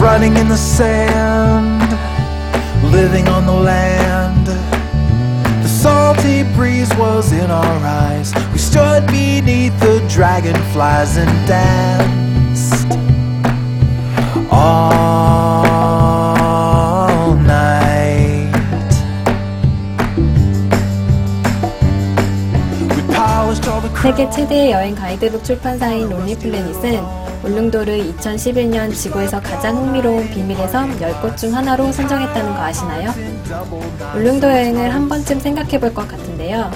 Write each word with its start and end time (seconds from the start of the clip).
running 0.00 0.36
in 0.36 0.48
the 0.48 0.56
sand, 0.56 1.90
living 2.92 3.28
on 3.28 3.46
the 3.46 3.52
land. 3.52 4.46
The 4.46 5.68
salty 5.68 6.42
breeze 6.54 6.94
was 6.96 7.32
in 7.32 7.50
our 7.50 7.78
eyes. 7.84 8.32
We 8.52 8.58
stood 8.58 9.06
beneath 9.06 9.78
the 9.80 10.00
dragonflies 10.08 11.16
and 11.16 11.48
danced 11.48 12.92
all 14.50 15.74
night. 17.34 18.52
We 22.94 23.02
polished 23.14 23.66
all 23.68 23.80
the 23.80 23.90
세계 24.04 24.28
최대의 24.28 24.70
여행 24.72 24.94
가이드북 24.94 25.42
출판사인 25.42 26.10
론리플래닛은 26.10 27.27
울릉도를 27.43 28.13
2011년 28.17 28.93
지구에서 28.93 29.41
가장 29.41 29.77
흥미로운 29.77 30.29
비밀의 30.29 30.67
섬 30.69 30.91
10곳 30.99 31.37
중 31.37 31.55
하나로 31.55 31.91
선정했다는 31.91 32.53
거 32.53 32.59
아시나요? 32.61 33.11
울릉도 34.15 34.47
여행을 34.47 34.93
한 34.93 35.07
번쯤 35.07 35.39
생각해 35.39 35.79
볼 35.79 35.93
것 35.93 36.07
같은데요. 36.07 36.69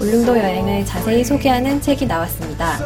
울릉도 0.00 0.36
여행을 0.36 0.84
자세히 0.84 1.24
소개하는 1.24 1.80
책이 1.80 2.06
나왔습니다. 2.06 2.78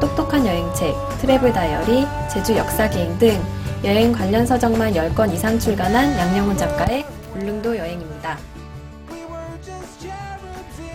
똑똑한 0.00 0.46
여행책, 0.46 0.94
트래블 1.20 1.52
다이어리, 1.52 2.06
제주 2.32 2.56
역사 2.56 2.88
기행 2.88 3.18
등 3.18 3.40
여행 3.84 4.12
관련 4.12 4.46
서적만 4.46 4.92
10권 4.92 5.32
이상 5.32 5.58
출간한 5.58 6.16
양영훈 6.18 6.56
작가의 6.56 7.04
울릉도 7.34 7.76
여행입니다. 7.76 8.38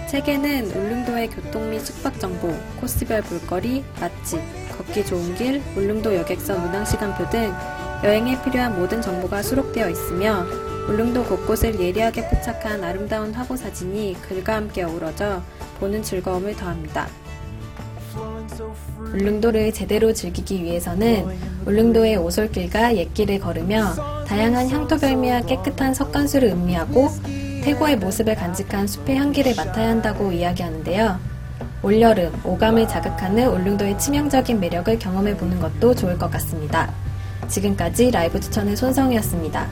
책에는 0.08 0.72
울릉도의 0.72 1.28
교통 1.30 1.70
및 1.72 1.80
숙박 1.80 2.20
정보, 2.20 2.54
코스별 2.80 3.22
볼거리, 3.24 3.84
맛집, 4.00 4.40
걷기 4.78 5.06
좋은 5.06 5.36
길, 5.36 5.62
울릉도 5.76 6.16
여객선 6.16 6.64
운항 6.68 6.86
시간표 6.86 7.30
등 7.30 7.54
여행에 8.04 8.42
필요한 8.44 8.78
모든 8.78 9.02
정보가 9.02 9.42
수록되어 9.42 9.90
있으며 9.90 10.46
울릉도 10.90 11.24
곳곳을 11.24 11.80
예리하게 11.80 12.28
포착한 12.28 12.84
아름다운 12.84 13.34
화보 13.34 13.56
사진이 13.56 14.18
글과 14.22 14.56
함께 14.56 14.84
어우러져 14.84 15.42
보는 15.80 16.04
즐거움을 16.04 16.56
더합니다. 16.56 17.08
울릉도를 19.14 19.74
제대로 19.74 20.12
즐기기 20.12 20.64
위해서는 20.64 21.26
울릉도의 21.66 22.18
오솔길과 22.18 22.98
옛길을 22.98 23.40
걸으며 23.40 23.94
다양한 24.28 24.70
향토별미와 24.70 25.42
깨끗한 25.42 25.94
석간수를 25.94 26.50
음미하고 26.50 27.10
태고의 27.64 27.98
모습을 27.98 28.36
간직한 28.36 28.88
숲의 28.88 29.16
향기를 29.16 29.56
맡아야 29.56 29.90
한다고 29.90 30.32
이야기하는데요. 30.32 31.33
올여름 31.84 32.32
오감을 32.46 32.88
자극하는 32.88 33.46
울릉도의 33.50 34.00
치명적인 34.00 34.58
매력을 34.58 34.98
경험해 34.98 35.36
보는 35.36 35.60
것도 35.60 35.94
좋을 35.94 36.18
것 36.18 36.32
같습니다. 36.32 36.90
지금까지 37.50 38.10
라이브 38.10 38.40
추천의 38.40 38.78
손성이었습니다. 38.78 39.68